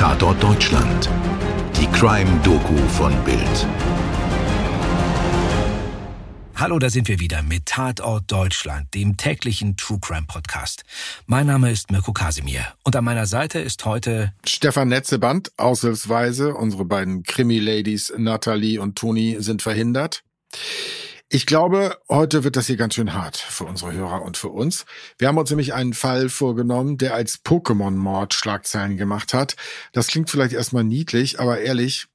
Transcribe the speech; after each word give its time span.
Tatort 0.00 0.42
Deutschland. 0.42 1.10
Die 1.78 1.86
Crime-Doku 1.88 2.74
von 2.88 3.12
Bild. 3.22 3.66
Hallo, 6.56 6.78
da 6.78 6.88
sind 6.88 7.06
wir 7.06 7.20
wieder 7.20 7.42
mit 7.42 7.66
Tatort 7.66 8.24
Deutschland, 8.32 8.94
dem 8.94 9.18
täglichen 9.18 9.76
True 9.76 9.98
Crime 10.00 10.24
Podcast. 10.26 10.84
Mein 11.26 11.48
Name 11.48 11.70
ist 11.70 11.90
Mirko 11.90 12.14
Kasimir 12.14 12.64
und 12.82 12.96
an 12.96 13.04
meiner 13.04 13.26
Seite 13.26 13.58
ist 13.58 13.84
heute 13.84 14.32
Stefan 14.46 14.88
Netzeband, 14.88 15.52
aushilfsweise. 15.58 16.54
Unsere 16.54 16.86
beiden 16.86 17.22
Krimi-Ladies 17.22 18.14
Nathalie 18.16 18.78
und 18.78 18.96
Toni 18.96 19.36
sind 19.40 19.60
verhindert. 19.60 20.22
Ich 21.32 21.46
glaube, 21.46 21.96
heute 22.08 22.42
wird 22.42 22.56
das 22.56 22.66
hier 22.66 22.76
ganz 22.76 22.96
schön 22.96 23.14
hart 23.14 23.36
für 23.36 23.62
unsere 23.62 23.92
Hörer 23.92 24.22
und 24.22 24.36
für 24.36 24.48
uns. 24.48 24.84
Wir 25.16 25.28
haben 25.28 25.38
uns 25.38 25.48
nämlich 25.48 25.72
einen 25.72 25.94
Fall 25.94 26.28
vorgenommen, 26.28 26.98
der 26.98 27.14
als 27.14 27.44
Pokémon-Mord 27.44 28.34
Schlagzeilen 28.34 28.96
gemacht 28.96 29.32
hat. 29.32 29.54
Das 29.92 30.08
klingt 30.08 30.28
vielleicht 30.28 30.54
erstmal 30.54 30.82
niedlich, 30.82 31.38
aber 31.38 31.60
ehrlich, 31.60 32.08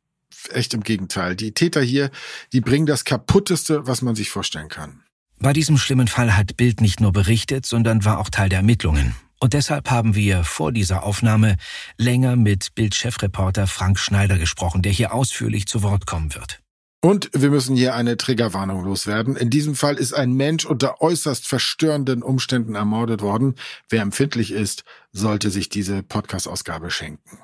echt 0.51 0.73
im 0.73 0.83
Gegenteil. 0.83 1.37
Die 1.37 1.53
Täter 1.53 1.81
hier, 1.81 2.11
die 2.51 2.59
bringen 2.59 2.87
das 2.87 3.05
kaputteste, 3.05 3.87
was 3.87 4.01
man 4.01 4.15
sich 4.15 4.29
vorstellen 4.29 4.67
kann. 4.67 5.01
Bei 5.39 5.53
diesem 5.53 5.77
schlimmen 5.77 6.09
Fall 6.09 6.35
hat 6.35 6.57
Bild 6.57 6.81
nicht 6.81 6.99
nur 6.99 7.13
berichtet, 7.13 7.65
sondern 7.65 8.03
war 8.03 8.19
auch 8.19 8.29
Teil 8.29 8.49
der 8.49 8.59
Ermittlungen. 8.59 9.15
Und 9.39 9.53
deshalb 9.53 9.89
haben 9.89 10.15
wir 10.15 10.43
vor 10.43 10.73
dieser 10.73 11.03
Aufnahme 11.03 11.55
länger 11.95 12.35
mit 12.35 12.75
Bild-Chefreporter 12.75 13.67
Frank 13.67 13.97
Schneider 13.97 14.37
gesprochen, 14.37 14.81
der 14.81 14.91
hier 14.91 15.13
ausführlich 15.13 15.67
zu 15.67 15.83
Wort 15.83 16.05
kommen 16.05 16.35
wird. 16.35 16.64
Und 17.05 17.29
wir 17.33 17.51
müssen 17.51 17.75
hier 17.75 17.93
eine 17.93 18.17
Triggerwarnung 18.17 18.83
loswerden. 18.83 19.35
In 19.35 19.51
diesem 19.51 19.75
Fall 19.75 19.97
ist 19.97 20.13
ein 20.13 20.33
Mensch 20.33 20.65
unter 20.65 21.03
äußerst 21.03 21.47
verstörenden 21.47 22.23
Umständen 22.23 22.73
ermordet 22.73 23.21
worden. 23.21 23.53
Wer 23.89 24.01
empfindlich 24.01 24.51
ist, 24.51 24.85
sollte 25.11 25.51
sich 25.51 25.69
diese 25.69 26.01
Podcast-Ausgabe 26.01 26.89
schenken. 26.89 27.37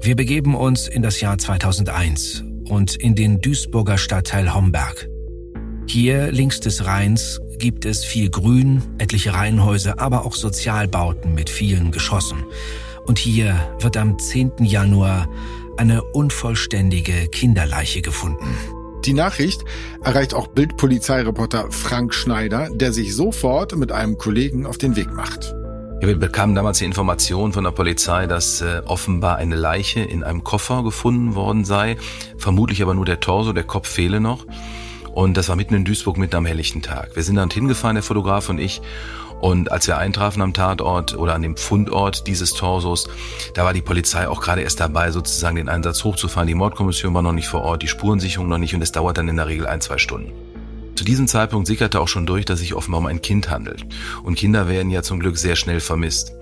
Wir 0.00 0.16
begeben 0.16 0.54
uns 0.54 0.88
in 0.88 1.02
das 1.02 1.20
Jahr 1.20 1.36
2001 1.36 2.44
und 2.64 2.96
in 2.96 3.14
den 3.14 3.42
Duisburger 3.42 3.98
Stadtteil 3.98 4.54
Homberg. 4.54 5.06
Hier 5.86 6.32
links 6.32 6.58
des 6.58 6.86
Rheins 6.86 7.38
gibt 7.58 7.84
es 7.84 8.06
viel 8.06 8.30
Grün, 8.30 8.80
etliche 8.96 9.34
Reihenhäuser, 9.34 10.00
aber 10.00 10.24
auch 10.24 10.34
Sozialbauten 10.34 11.34
mit 11.34 11.50
vielen 11.50 11.90
Geschossen. 11.90 12.42
Und 13.04 13.18
hier 13.18 13.76
wird 13.80 13.98
am 13.98 14.18
10. 14.18 14.64
Januar 14.64 15.28
eine 15.78 16.02
unvollständige 16.02 17.28
Kinderleiche 17.28 18.02
gefunden. 18.02 18.46
Die 19.04 19.12
Nachricht 19.12 19.64
erreicht 20.02 20.34
auch 20.34 20.48
Bildpolizeireporter 20.48 21.70
Frank 21.70 22.12
Schneider, 22.12 22.70
der 22.72 22.92
sich 22.92 23.14
sofort 23.14 23.76
mit 23.76 23.92
einem 23.92 24.18
Kollegen 24.18 24.66
auf 24.66 24.78
den 24.78 24.96
Weg 24.96 25.12
macht. 25.12 25.54
wir 26.00 26.16
bekamen 26.16 26.54
damals 26.54 26.78
die 26.78 26.84
Information 26.84 27.52
von 27.52 27.64
der 27.64 27.70
Polizei, 27.70 28.26
dass 28.26 28.62
äh, 28.62 28.82
offenbar 28.84 29.36
eine 29.36 29.54
Leiche 29.54 30.00
in 30.00 30.24
einem 30.24 30.42
Koffer 30.42 30.82
gefunden 30.82 31.34
worden 31.34 31.64
sei, 31.64 31.96
vermutlich 32.36 32.82
aber 32.82 32.94
nur 32.94 33.04
der 33.04 33.20
Torso, 33.20 33.52
der 33.52 33.64
Kopf 33.64 33.88
fehle 33.88 34.20
noch. 34.20 34.44
Und 35.16 35.36
das 35.36 35.48
war 35.48 35.56
mitten 35.56 35.74
in 35.74 35.84
Duisburg, 35.84 36.18
mitten 36.18 36.36
am 36.36 36.44
helllichten 36.44 36.82
Tag. 36.82 37.16
Wir 37.16 37.22
sind 37.22 37.36
dann 37.36 37.48
hingefahren, 37.48 37.94
der 37.94 38.02
Fotograf 38.02 38.50
und 38.50 38.58
ich, 38.58 38.82
und 39.40 39.70
als 39.70 39.86
wir 39.86 39.98
eintrafen 39.98 40.42
am 40.42 40.52
Tatort 40.52 41.16
oder 41.16 41.34
an 41.34 41.42
dem 41.42 41.56
Fundort 41.56 42.26
dieses 42.26 42.54
Torsos, 42.54 43.08
da 43.54 43.64
war 43.64 43.72
die 43.72 43.82
Polizei 43.82 44.28
auch 44.28 44.40
gerade 44.40 44.62
erst 44.62 44.80
dabei, 44.80 45.10
sozusagen 45.10 45.56
den 45.56 45.68
Einsatz 45.68 46.04
hochzufahren. 46.04 46.48
Die 46.48 46.54
Mordkommission 46.54 47.12
war 47.14 47.22
noch 47.22 47.32
nicht 47.32 47.48
vor 47.48 47.62
Ort, 47.62 47.82
die 47.82 47.88
Spurensicherung 47.88 48.48
noch 48.48 48.58
nicht 48.58 48.74
und 48.74 48.82
es 48.82 48.92
dauert 48.92 49.18
dann 49.18 49.28
in 49.28 49.36
der 49.36 49.46
Regel 49.46 49.66
ein, 49.66 49.80
zwei 49.80 49.98
Stunden. 49.98 50.32
Zu 50.96 51.04
diesem 51.04 51.28
Zeitpunkt 51.28 51.66
sickerte 51.66 52.00
auch 52.00 52.08
schon 52.08 52.24
durch, 52.24 52.46
dass 52.46 52.60
sich 52.60 52.74
offenbar 52.74 53.00
um 53.00 53.06
ein 53.06 53.20
Kind 53.20 53.50
handelt. 53.50 53.84
Und 54.22 54.36
Kinder 54.36 54.66
werden 54.66 54.90
ja 54.90 55.02
zum 55.02 55.20
Glück 55.20 55.36
sehr 55.36 55.54
schnell 55.54 55.80
vermisst. 55.80 56.32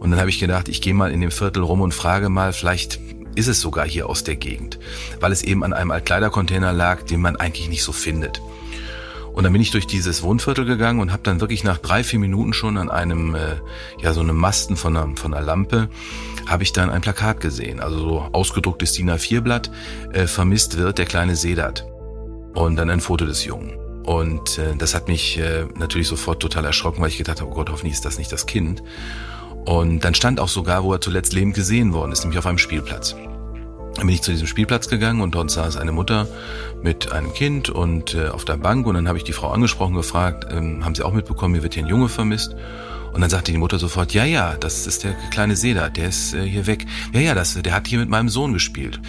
Und 0.00 0.10
dann 0.10 0.18
habe 0.18 0.28
ich 0.28 0.40
gedacht, 0.40 0.68
ich 0.68 0.82
gehe 0.82 0.92
mal 0.92 1.12
in 1.12 1.20
dem 1.20 1.30
Viertel 1.30 1.62
rum 1.62 1.80
und 1.80 1.94
frage 1.94 2.28
mal, 2.28 2.52
vielleicht 2.52 2.98
ist 3.36 3.46
es 3.46 3.60
sogar 3.60 3.86
hier 3.86 4.08
aus 4.08 4.24
der 4.24 4.34
Gegend, 4.34 4.80
weil 5.20 5.30
es 5.30 5.44
eben 5.44 5.62
an 5.62 5.72
einem 5.72 5.92
Altkleidercontainer 5.92 6.72
lag, 6.72 7.02
den 7.02 7.20
man 7.20 7.36
eigentlich 7.36 7.68
nicht 7.68 7.84
so 7.84 7.92
findet. 7.92 8.42
Und 9.32 9.44
dann 9.44 9.52
bin 9.52 9.62
ich 9.62 9.70
durch 9.70 9.86
dieses 9.86 10.22
Wohnviertel 10.22 10.64
gegangen 10.64 11.00
und 11.00 11.10
habe 11.10 11.22
dann 11.22 11.40
wirklich 11.40 11.64
nach 11.64 11.78
drei, 11.78 12.04
vier 12.04 12.18
Minuten 12.18 12.52
schon 12.52 12.76
an 12.76 12.90
einem, 12.90 13.34
äh, 13.34 13.56
ja, 14.00 14.12
so 14.12 14.20
einem 14.20 14.36
Masten 14.36 14.76
von 14.76 14.96
einer, 14.96 15.16
von 15.16 15.32
einer 15.32 15.44
Lampe, 15.44 15.88
habe 16.46 16.62
ich 16.62 16.72
dann 16.72 16.90
ein 16.90 17.00
Plakat 17.00 17.40
gesehen. 17.40 17.80
Also 17.80 17.98
so 17.98 18.18
ausgedrucktes 18.32 18.92
DIN 18.92 19.10
A4-Blatt, 19.10 19.70
äh, 20.12 20.26
vermisst 20.26 20.76
wird 20.76 20.98
der 20.98 21.06
kleine 21.06 21.36
Sedat. 21.36 21.86
Und 22.54 22.76
dann 22.76 22.90
ein 22.90 23.00
Foto 23.00 23.24
des 23.24 23.44
Jungen. 23.44 23.78
Und 24.04 24.58
äh, 24.58 24.76
das 24.76 24.94
hat 24.94 25.08
mich 25.08 25.38
äh, 25.38 25.64
natürlich 25.76 26.08
sofort 26.08 26.40
total 26.40 26.64
erschrocken, 26.66 27.00
weil 27.00 27.08
ich 27.08 27.18
gedacht 27.18 27.40
habe, 27.40 27.50
oh 27.50 27.54
Gott, 27.54 27.70
hoffentlich 27.70 27.94
ist 27.94 28.04
das 28.04 28.18
nicht 28.18 28.32
das 28.32 28.46
Kind. 28.46 28.82
Und 29.64 30.00
dann 30.00 30.14
stand 30.14 30.40
auch 30.40 30.48
sogar, 30.48 30.82
wo 30.82 30.92
er 30.92 31.00
zuletzt 31.00 31.32
lebend 31.32 31.54
gesehen 31.54 31.92
worden 31.92 32.12
ist, 32.12 32.24
nämlich 32.24 32.38
auf 32.38 32.46
einem 32.46 32.58
Spielplatz. 32.58 33.14
Bin 34.02 34.08
ich 34.08 34.22
zu 34.22 34.32
diesem 34.32 34.48
Spielplatz 34.48 34.88
gegangen 34.88 35.20
und 35.20 35.36
dort 35.36 35.52
saß 35.52 35.76
eine 35.76 35.92
Mutter 35.92 36.26
mit 36.82 37.12
einem 37.12 37.32
Kind 37.34 37.70
und 37.70 38.14
äh, 38.14 38.30
auf 38.30 38.44
der 38.44 38.56
Bank 38.56 38.84
und 38.88 38.94
dann 38.94 39.06
habe 39.06 39.16
ich 39.16 39.22
die 39.22 39.32
Frau 39.32 39.52
angesprochen 39.52 39.94
gefragt, 39.94 40.44
ähm, 40.52 40.84
haben 40.84 40.96
Sie 40.96 41.04
auch 41.04 41.12
mitbekommen, 41.12 41.54
mir 41.54 41.62
wird 41.62 41.74
hier 41.74 41.84
ein 41.84 41.88
Junge 41.88 42.08
vermisst? 42.08 42.56
Und 43.12 43.20
dann 43.20 43.30
sagte 43.30 43.52
die 43.52 43.58
Mutter 43.58 43.78
sofort, 43.78 44.12
ja, 44.12 44.24
ja, 44.24 44.56
das 44.58 44.88
ist 44.88 45.04
der 45.04 45.12
kleine 45.30 45.54
Seda, 45.54 45.88
der 45.88 46.08
ist 46.08 46.34
äh, 46.34 46.42
hier 46.42 46.66
weg. 46.66 46.84
Ja, 47.12 47.20
ja, 47.20 47.34
das, 47.34 47.54
der 47.54 47.72
hat 47.72 47.86
hier 47.86 48.00
mit 48.00 48.08
meinem 48.08 48.28
Sohn 48.28 48.52
gespielt. 48.52 49.00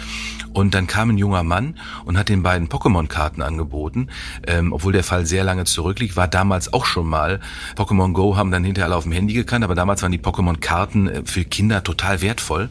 Und 0.52 0.74
dann 0.74 0.86
kam 0.86 1.10
ein 1.10 1.18
junger 1.18 1.42
Mann 1.42 1.76
und 2.04 2.16
hat 2.16 2.28
den 2.28 2.44
beiden 2.44 2.68
Pokémon-Karten 2.68 3.42
angeboten, 3.42 4.10
ähm, 4.46 4.72
obwohl 4.72 4.92
der 4.92 5.02
Fall 5.02 5.26
sehr 5.26 5.42
lange 5.42 5.64
zurückliegt, 5.64 6.16
war 6.16 6.28
damals 6.28 6.72
auch 6.72 6.84
schon 6.86 7.08
mal. 7.08 7.40
Pokémon 7.76 8.12
Go 8.12 8.36
haben 8.36 8.52
dann 8.52 8.62
hinterher 8.62 8.86
alle 8.86 8.96
auf 8.96 9.02
dem 9.02 9.12
Handy 9.12 9.34
gekannt, 9.34 9.64
aber 9.64 9.74
damals 9.74 10.02
waren 10.02 10.12
die 10.12 10.20
Pokémon-Karten 10.20 11.08
äh, 11.08 11.22
für 11.24 11.44
Kinder 11.44 11.82
total 11.82 12.22
wertvoll. 12.22 12.68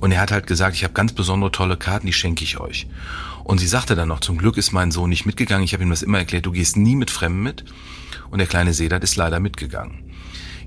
Und 0.00 0.12
er 0.12 0.20
hat 0.20 0.30
halt 0.30 0.46
gesagt, 0.46 0.76
ich 0.76 0.84
habe 0.84 0.94
ganz 0.94 1.12
besondere 1.12 1.50
tolle 1.52 1.76
Karten, 1.76 2.06
die 2.06 2.12
schenke 2.12 2.44
ich 2.44 2.58
euch. 2.58 2.86
Und 3.44 3.58
sie 3.58 3.66
sagte 3.66 3.94
dann 3.94 4.08
noch, 4.08 4.20
zum 4.20 4.38
Glück 4.38 4.56
ist 4.56 4.72
mein 4.72 4.90
Sohn 4.90 5.08
nicht 5.08 5.24
mitgegangen. 5.24 5.64
Ich 5.64 5.72
habe 5.72 5.82
ihm 5.82 5.90
das 5.90 6.02
immer 6.02 6.18
erklärt, 6.18 6.46
du 6.46 6.52
gehst 6.52 6.76
nie 6.76 6.96
mit 6.96 7.10
Fremden 7.10 7.42
mit. 7.42 7.64
Und 8.30 8.38
der 8.38 8.46
kleine 8.46 8.74
Sedat 8.74 9.04
ist 9.04 9.16
leider 9.16 9.40
mitgegangen. 9.40 10.04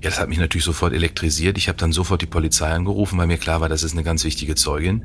Ja, 0.02 0.08
das 0.08 0.18
hat 0.18 0.30
mich 0.30 0.38
natürlich 0.38 0.64
sofort 0.64 0.94
elektrisiert. 0.94 1.58
Ich 1.58 1.68
habe 1.68 1.76
dann 1.76 1.92
sofort 1.92 2.22
die 2.22 2.26
Polizei 2.26 2.70
angerufen, 2.70 3.18
weil 3.18 3.26
mir 3.26 3.36
klar 3.36 3.60
war, 3.60 3.68
das 3.68 3.82
ist 3.82 3.92
eine 3.92 4.02
ganz 4.02 4.24
wichtige 4.24 4.54
Zeugin. 4.54 5.04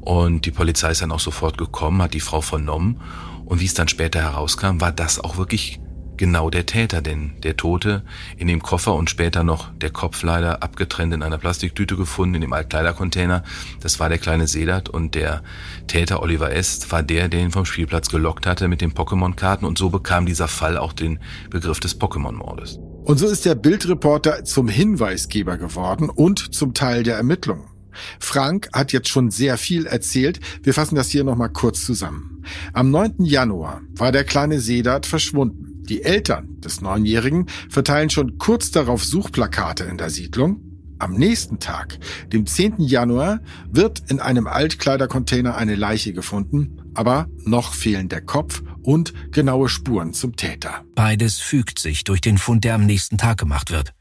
Und 0.00 0.44
die 0.44 0.50
Polizei 0.50 0.90
ist 0.90 1.02
dann 1.02 1.12
auch 1.12 1.20
sofort 1.20 1.56
gekommen, 1.56 2.02
hat 2.02 2.14
die 2.14 2.20
Frau 2.20 2.40
vernommen. 2.40 3.00
Und 3.44 3.60
wie 3.60 3.66
es 3.66 3.74
dann 3.74 3.88
später 3.88 4.20
herauskam, 4.20 4.80
war 4.80 4.90
das 4.90 5.20
auch 5.20 5.36
wirklich 5.36 5.78
genau 6.16 6.50
der 6.50 6.66
Täter, 6.66 7.02
denn 7.02 7.32
der 7.42 7.56
Tote 7.56 8.02
in 8.36 8.46
dem 8.46 8.62
Koffer 8.62 8.94
und 8.94 9.10
später 9.10 9.44
noch 9.44 9.72
der 9.74 9.90
Kopf 9.90 10.22
leider 10.22 10.62
abgetrennt 10.62 11.12
in 11.12 11.22
einer 11.22 11.38
Plastiktüte 11.38 11.96
gefunden, 11.96 12.36
in 12.36 12.40
dem 12.40 12.52
Altkleidercontainer, 12.52 13.44
das 13.80 14.00
war 14.00 14.08
der 14.08 14.18
kleine 14.18 14.46
Sedat 14.46 14.88
und 14.88 15.14
der 15.14 15.42
Täter 15.86 16.22
Oliver 16.22 16.52
Est 16.52 16.90
war 16.92 17.02
der, 17.02 17.28
der 17.28 17.40
ihn 17.40 17.50
vom 17.50 17.64
Spielplatz 17.64 18.08
gelockt 18.08 18.46
hatte 18.46 18.68
mit 18.68 18.80
den 18.80 18.92
Pokémon-Karten 18.92 19.64
und 19.64 19.78
so 19.78 19.90
bekam 19.90 20.26
dieser 20.26 20.48
Fall 20.48 20.76
auch 20.76 20.92
den 20.92 21.18
Begriff 21.50 21.80
des 21.80 22.00
Pokémon-Mordes. 22.00 22.78
Und 23.04 23.18
so 23.18 23.28
ist 23.28 23.44
der 23.44 23.54
Bildreporter 23.54 24.44
zum 24.44 24.68
Hinweisgeber 24.68 25.58
geworden 25.58 26.08
und 26.08 26.54
zum 26.54 26.74
Teil 26.74 27.02
der 27.02 27.16
Ermittlungen. 27.16 27.74
Frank 28.18 28.68
hat 28.72 28.92
jetzt 28.92 29.08
schon 29.08 29.30
sehr 29.30 29.56
viel 29.56 29.86
erzählt. 29.86 30.40
Wir 30.62 30.74
fassen 30.74 30.96
das 30.96 31.10
hier 31.10 31.24
nochmal 31.24 31.50
kurz 31.50 31.84
zusammen. 31.84 32.42
Am 32.72 32.90
9. 32.90 33.24
Januar 33.24 33.82
war 33.94 34.12
der 34.12 34.24
kleine 34.24 34.60
Sedat 34.60 35.06
verschwunden. 35.06 35.73
Die 35.88 36.02
Eltern 36.02 36.60
des 36.60 36.80
Neunjährigen 36.80 37.46
verteilen 37.68 38.08
schon 38.08 38.38
kurz 38.38 38.70
darauf 38.70 39.04
Suchplakate 39.04 39.84
in 39.84 39.98
der 39.98 40.10
Siedlung. 40.10 40.62
Am 40.98 41.14
nächsten 41.14 41.58
Tag, 41.58 41.98
dem 42.32 42.46
10. 42.46 42.76
Januar, 42.78 43.40
wird 43.70 44.02
in 44.08 44.20
einem 44.20 44.46
Altkleidercontainer 44.46 45.56
eine 45.56 45.74
Leiche 45.74 46.14
gefunden, 46.14 46.80
aber 46.94 47.28
noch 47.44 47.74
fehlen 47.74 48.08
der 48.08 48.22
Kopf 48.22 48.62
und 48.82 49.12
genaue 49.32 49.68
Spuren 49.68 50.14
zum 50.14 50.36
Täter. 50.36 50.84
Beides 50.94 51.38
fügt 51.40 51.78
sich 51.78 52.04
durch 52.04 52.20
den 52.20 52.38
Fund, 52.38 52.64
der 52.64 52.76
am 52.76 52.86
nächsten 52.86 53.18
Tag 53.18 53.38
gemacht 53.38 53.70
wird. 53.70 53.92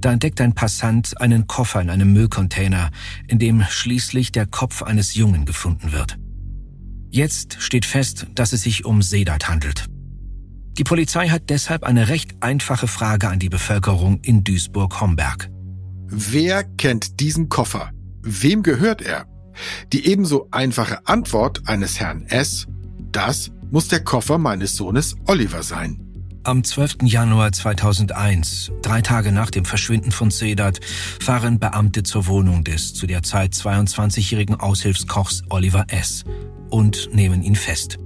Da 0.00 0.12
entdeckt 0.12 0.40
ein 0.42 0.54
Passant 0.54 1.18
einen 1.20 1.46
Koffer 1.46 1.80
in 1.80 1.88
einem 1.88 2.12
Müllcontainer, 2.12 2.90
in 3.28 3.38
dem 3.38 3.62
schließlich 3.62 4.30
der 4.30 4.46
Kopf 4.46 4.82
eines 4.82 5.14
Jungen 5.14 5.46
gefunden 5.46 5.92
wird. 5.92 6.18
Jetzt 7.10 7.56
steht 7.60 7.86
fest, 7.86 8.26
dass 8.34 8.52
es 8.52 8.62
sich 8.62 8.84
um 8.84 9.00
Sedat 9.00 9.48
handelt. 9.48 9.86
Die 10.76 10.84
Polizei 10.84 11.28
hat 11.28 11.50
deshalb 11.50 11.84
eine 11.84 12.08
recht 12.08 12.32
einfache 12.40 12.88
Frage 12.88 13.28
an 13.28 13.38
die 13.38 13.48
Bevölkerung 13.48 14.20
in 14.22 14.42
Duisburg-Homberg. 14.42 15.48
Wer 16.06 16.64
kennt 16.64 17.20
diesen 17.20 17.48
Koffer? 17.48 17.90
Wem 18.22 18.62
gehört 18.62 19.00
er? 19.00 19.26
Die 19.92 20.06
ebenso 20.06 20.48
einfache 20.50 21.06
Antwort 21.06 21.68
eines 21.68 22.00
Herrn 22.00 22.26
S. 22.26 22.66
Das 23.12 23.52
muss 23.70 23.86
der 23.86 24.02
Koffer 24.02 24.38
meines 24.38 24.76
Sohnes 24.76 25.14
Oliver 25.26 25.62
sein. 25.62 26.00
Am 26.42 26.62
12. 26.62 26.98
Januar 27.04 27.52
2001, 27.52 28.72
drei 28.82 29.00
Tage 29.00 29.32
nach 29.32 29.50
dem 29.50 29.64
Verschwinden 29.64 30.10
von 30.10 30.30
Sedat, 30.30 30.80
fahren 31.20 31.58
Beamte 31.58 32.02
zur 32.02 32.26
Wohnung 32.26 32.64
des 32.64 32.92
zu 32.92 33.06
der 33.06 33.22
Zeit 33.22 33.54
22-jährigen 33.54 34.60
Aushilfskochs 34.60 35.42
Oliver 35.48 35.86
S. 35.88 36.24
und 36.68 37.14
nehmen 37.14 37.42
ihn 37.42 37.56
fest. 37.56 37.98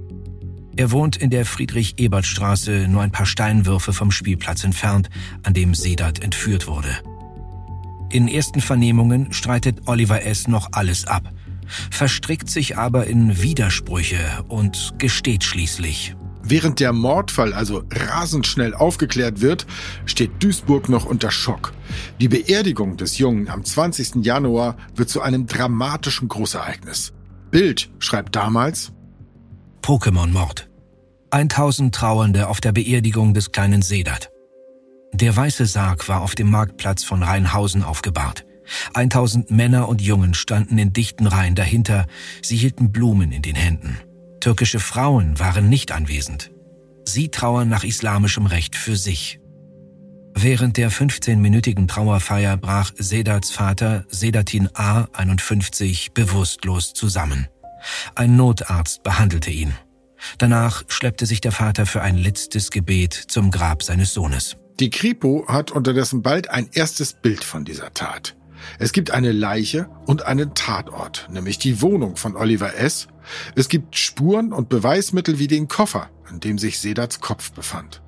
Er 0.79 0.91
wohnt 0.91 1.17
in 1.17 1.29
der 1.29 1.45
Friedrich-Ebert-Straße, 1.45 2.87
nur 2.87 3.01
ein 3.01 3.11
paar 3.11 3.25
Steinwürfe 3.25 3.91
vom 3.91 4.11
Spielplatz 4.11 4.63
entfernt, 4.63 5.09
an 5.43 5.53
dem 5.53 5.75
Sedat 5.75 6.23
entführt 6.23 6.67
wurde. 6.67 6.87
In 8.09 8.29
ersten 8.29 8.61
Vernehmungen 8.61 9.33
streitet 9.33 9.89
Oliver 9.89 10.23
S. 10.23 10.47
noch 10.47 10.69
alles 10.71 11.05
ab, 11.05 11.33
verstrickt 11.91 12.49
sich 12.49 12.77
aber 12.77 13.07
in 13.07 13.41
Widersprüche 13.41 14.21
und 14.47 14.93
gesteht 14.99 15.43
schließlich. 15.43 16.15
Während 16.43 16.79
der 16.79 16.93
Mordfall 16.93 17.51
also 17.51 17.83
rasend 17.91 18.47
schnell 18.47 18.73
aufgeklärt 18.73 19.41
wird, 19.41 19.67
steht 20.05 20.31
Duisburg 20.41 20.87
noch 20.87 21.03
unter 21.03 21.29
Schock. 21.29 21.73
Die 22.21 22.29
Beerdigung 22.29 22.95
des 22.95 23.17
Jungen 23.17 23.49
am 23.49 23.65
20. 23.65 24.23
Januar 24.23 24.77
wird 24.95 25.09
zu 25.09 25.19
einem 25.19 25.45
dramatischen 25.45 26.29
Großereignis. 26.29 27.11
Bild 27.51 27.89
schreibt 27.99 28.37
damals 28.37 28.93
Pokémon-Mord. 29.81 30.68
1000 31.31 31.93
Trauernde 31.93 32.47
auf 32.47 32.59
der 32.59 32.71
Beerdigung 32.71 33.33
des 33.33 33.51
kleinen 33.51 33.81
Sedat. 33.81 34.31
Der 35.13 35.35
weiße 35.35 35.65
Sarg 35.65 36.07
war 36.07 36.21
auf 36.21 36.35
dem 36.35 36.49
Marktplatz 36.49 37.03
von 37.03 37.23
Rheinhausen 37.23 37.83
aufgebahrt. 37.83 38.45
1000 38.93 39.51
Männer 39.51 39.89
und 39.89 40.01
Jungen 40.01 40.33
standen 40.33 40.77
in 40.77 40.93
dichten 40.93 41.27
Reihen 41.27 41.55
dahinter, 41.55 42.05
sie 42.41 42.57
hielten 42.57 42.91
Blumen 42.91 43.31
in 43.31 43.41
den 43.41 43.55
Händen. 43.55 43.97
Türkische 44.39 44.79
Frauen 44.79 45.39
waren 45.39 45.69
nicht 45.69 45.91
anwesend. 45.91 46.51
Sie 47.05 47.29
trauern 47.29 47.69
nach 47.69 47.83
islamischem 47.83 48.45
Recht 48.45 48.75
für 48.75 48.95
sich. 48.95 49.39
Während 50.35 50.77
der 50.77 50.91
15-minütigen 50.91 51.87
Trauerfeier 51.87 52.55
brach 52.55 52.91
Sedats 52.97 53.51
Vater 53.51 54.05
Sedatin 54.09 54.69
A. 54.73 55.07
51 55.13 56.13
bewusstlos 56.13 56.93
zusammen. 56.93 57.47
Ein 58.15 58.35
Notarzt 58.35 59.03
behandelte 59.03 59.49
ihn. 59.49 59.73
Danach 60.37 60.83
schleppte 60.87 61.25
sich 61.25 61.41
der 61.41 61.51
Vater 61.51 61.85
für 61.85 62.01
ein 62.01 62.17
letztes 62.17 62.71
Gebet 62.71 63.13
zum 63.13 63.51
Grab 63.51 63.83
seines 63.83 64.13
Sohnes. 64.13 64.57
Die 64.79 64.89
Kripo 64.89 65.45
hat 65.47 65.71
unterdessen 65.71 66.21
bald 66.21 66.49
ein 66.49 66.69
erstes 66.71 67.13
Bild 67.13 67.43
von 67.43 67.65
dieser 67.65 67.93
Tat. 67.93 68.35
Es 68.77 68.91
gibt 68.91 69.11
eine 69.11 69.31
Leiche 69.31 69.89
und 70.05 70.25
einen 70.25 70.53
Tatort, 70.53 71.27
nämlich 71.31 71.57
die 71.57 71.81
Wohnung 71.81 72.15
von 72.15 72.35
Oliver 72.35 72.75
S. 72.75 73.07
Es 73.55 73.69
gibt 73.69 73.97
Spuren 73.97 74.53
und 74.53 74.69
Beweismittel 74.69 75.39
wie 75.39 75.47
den 75.47 75.67
Koffer, 75.67 76.09
in 76.29 76.39
dem 76.39 76.57
sich 76.57 76.79
Sedats 76.79 77.19
Kopf 77.19 77.51
befand. 77.51 78.01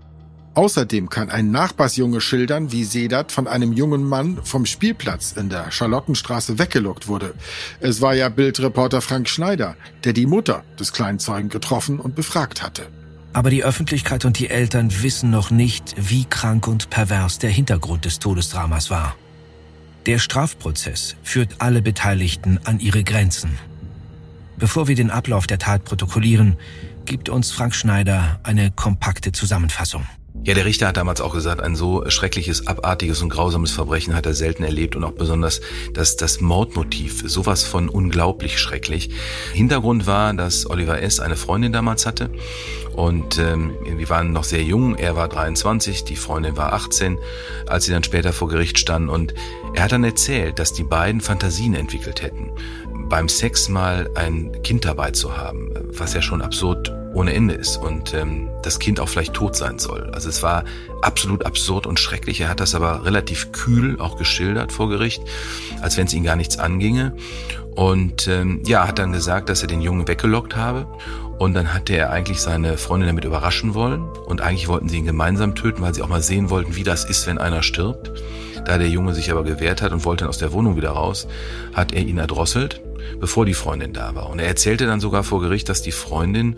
Außerdem 0.53 1.09
kann 1.09 1.29
ein 1.29 1.49
Nachbarsjunge 1.51 2.19
schildern, 2.19 2.73
wie 2.73 2.83
Sedat 2.83 3.31
von 3.31 3.47
einem 3.47 3.71
jungen 3.71 4.03
Mann 4.03 4.37
vom 4.43 4.65
Spielplatz 4.65 5.31
in 5.31 5.49
der 5.49 5.71
Charlottenstraße 5.71 6.59
weggelockt 6.59 7.07
wurde. 7.07 7.33
Es 7.79 8.01
war 8.01 8.13
ja 8.15 8.27
Bildreporter 8.27 9.01
Frank 9.01 9.29
Schneider, 9.29 9.77
der 10.03 10.11
die 10.11 10.25
Mutter 10.25 10.63
des 10.77 10.91
kleinen 10.91 11.19
Zeugen 11.19 11.47
getroffen 11.47 11.99
und 11.99 12.15
befragt 12.15 12.61
hatte. 12.61 12.87
Aber 13.31 13.49
die 13.49 13.63
Öffentlichkeit 13.63 14.25
und 14.25 14.39
die 14.39 14.49
Eltern 14.49 14.91
wissen 15.01 15.29
noch 15.29 15.51
nicht, 15.51 15.95
wie 15.97 16.25
krank 16.25 16.67
und 16.67 16.89
pervers 16.89 17.39
der 17.39 17.49
Hintergrund 17.49 18.03
des 18.03 18.19
Todesdramas 18.19 18.89
war. 18.89 19.15
Der 20.05 20.19
Strafprozess 20.19 21.15
führt 21.23 21.55
alle 21.59 21.81
Beteiligten 21.81 22.59
an 22.65 22.81
ihre 22.81 23.05
Grenzen. 23.05 23.57
Bevor 24.57 24.89
wir 24.89 24.95
den 24.95 25.11
Ablauf 25.11 25.47
der 25.47 25.59
Tat 25.59 25.85
protokollieren, 25.85 26.57
gibt 27.05 27.29
uns 27.29 27.51
Frank 27.51 27.73
Schneider 27.73 28.41
eine 28.43 28.69
kompakte 28.71 29.31
Zusammenfassung. 29.31 30.05
Ja, 30.43 30.55
der 30.55 30.65
Richter 30.65 30.87
hat 30.87 30.97
damals 30.97 31.21
auch 31.21 31.33
gesagt, 31.33 31.61
ein 31.61 31.75
so 31.75 32.09
schreckliches, 32.09 32.65
abartiges 32.65 33.21
und 33.21 33.29
grausames 33.29 33.71
Verbrechen 33.71 34.15
hat 34.15 34.25
er 34.25 34.33
selten 34.33 34.63
erlebt 34.63 34.95
und 34.95 35.03
auch 35.03 35.11
besonders 35.11 35.61
das, 35.93 36.15
das 36.15 36.41
Mordmotiv, 36.41 37.21
sowas 37.27 37.63
von 37.63 37.89
unglaublich 37.89 38.57
schrecklich. 38.57 39.11
Hintergrund 39.53 40.07
war, 40.07 40.33
dass 40.33 40.67
Oliver 40.67 40.99
S. 40.99 41.19
eine 41.19 41.35
Freundin 41.35 41.71
damals 41.71 42.07
hatte 42.07 42.31
und 42.93 43.37
ähm, 43.37 43.75
die 43.85 44.09
waren 44.09 44.33
noch 44.33 44.43
sehr 44.43 44.63
jung, 44.63 44.95
er 44.95 45.15
war 45.15 45.27
23, 45.27 46.05
die 46.05 46.15
Freundin 46.15 46.57
war 46.57 46.73
18, 46.73 47.19
als 47.67 47.85
sie 47.85 47.91
dann 47.91 48.03
später 48.03 48.33
vor 48.33 48.47
Gericht 48.47 48.79
standen 48.79 49.09
und 49.09 49.35
er 49.75 49.83
hat 49.83 49.91
dann 49.91 50.03
erzählt, 50.03 50.57
dass 50.57 50.73
die 50.73 50.83
beiden 50.83 51.21
Fantasien 51.21 51.75
entwickelt 51.75 52.23
hätten, 52.23 52.49
beim 53.11 53.27
Sex 53.27 53.67
mal 53.67 54.09
ein 54.15 54.63
Kind 54.63 54.85
dabei 54.85 55.11
zu 55.11 55.37
haben, 55.37 55.73
was 55.91 56.13
ja 56.13 56.21
schon 56.21 56.41
absurd 56.41 56.93
ohne 57.13 57.33
Ende 57.33 57.53
ist 57.53 57.75
und 57.75 58.13
ähm, 58.13 58.49
das 58.63 58.79
Kind 58.79 59.01
auch 59.01 59.09
vielleicht 59.09 59.33
tot 59.33 59.53
sein 59.53 59.79
soll. 59.79 60.09
Also 60.13 60.29
es 60.29 60.41
war 60.43 60.63
absolut 61.01 61.45
absurd 61.45 61.85
und 61.87 61.99
schrecklich. 61.99 62.39
Er 62.39 62.47
hat 62.47 62.61
das 62.61 62.73
aber 62.73 63.03
relativ 63.03 63.51
kühl 63.51 63.99
auch 63.99 64.17
geschildert 64.17 64.71
vor 64.71 64.87
Gericht, 64.87 65.21
als 65.81 65.97
wenn 65.97 66.07
es 66.07 66.13
ihn 66.13 66.23
gar 66.23 66.37
nichts 66.37 66.57
anginge. 66.57 67.13
Und 67.75 68.29
ähm, 68.29 68.61
ja, 68.65 68.87
hat 68.87 68.97
dann 68.97 69.11
gesagt, 69.11 69.49
dass 69.49 69.61
er 69.61 69.67
den 69.67 69.81
Jungen 69.81 70.07
weggelockt 70.07 70.55
habe. 70.55 70.87
Und 71.37 71.53
dann 71.53 71.73
hatte 71.73 71.93
er 71.93 72.11
eigentlich 72.11 72.39
seine 72.39 72.77
Freundin 72.77 73.07
damit 73.07 73.25
überraschen 73.25 73.73
wollen. 73.73 74.03
Und 74.25 74.39
eigentlich 74.39 74.69
wollten 74.69 74.87
sie 74.87 74.97
ihn 74.97 75.05
gemeinsam 75.05 75.53
töten, 75.53 75.81
weil 75.81 75.93
sie 75.93 76.01
auch 76.01 76.07
mal 76.07 76.21
sehen 76.21 76.49
wollten, 76.49 76.77
wie 76.77 76.83
das 76.83 77.03
ist, 77.03 77.27
wenn 77.27 77.39
einer 77.39 77.61
stirbt. 77.61 78.11
Da 78.65 78.77
der 78.77 78.89
Junge 78.89 79.13
sich 79.13 79.31
aber 79.31 79.43
gewehrt 79.43 79.81
hat 79.81 79.91
und 79.91 80.05
wollte 80.05 80.23
dann 80.23 80.29
aus 80.29 80.37
der 80.37 80.53
Wohnung 80.53 80.77
wieder 80.77 80.91
raus, 80.91 81.27
hat 81.73 81.93
er 81.93 82.01
ihn 82.03 82.17
erdrosselt, 82.17 82.81
bevor 83.21 83.45
die 83.45 83.53
Freundin 83.53 83.93
da 83.93 84.15
war. 84.15 84.29
Und 84.29 84.39
er 84.39 84.47
erzählte 84.47 84.87
dann 84.87 84.99
sogar 84.99 85.23
vor 85.23 85.39
Gericht, 85.39 85.69
dass 85.69 85.81
die 85.81 85.93
Freundin 85.93 86.57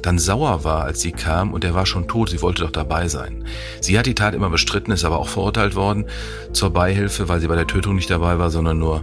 dann 0.00 0.18
sauer 0.18 0.64
war, 0.64 0.82
als 0.84 1.00
sie 1.00 1.12
kam 1.12 1.52
und 1.52 1.64
er 1.64 1.74
war 1.74 1.86
schon 1.86 2.08
tot, 2.08 2.28
sie 2.28 2.42
wollte 2.42 2.62
doch 2.62 2.70
dabei 2.70 3.08
sein. 3.08 3.44
Sie 3.80 3.98
hat 3.98 4.06
die 4.06 4.14
Tat 4.14 4.34
immer 4.34 4.50
bestritten, 4.50 4.92
ist 4.92 5.04
aber 5.04 5.18
auch 5.18 5.28
verurteilt 5.28 5.76
worden 5.76 6.04
zur 6.52 6.70
Beihilfe, 6.70 7.28
weil 7.28 7.40
sie 7.40 7.48
bei 7.48 7.56
der 7.56 7.66
Tötung 7.66 7.94
nicht 7.94 8.10
dabei 8.10 8.38
war, 8.38 8.50
sondern 8.50 8.78
nur 8.78 9.02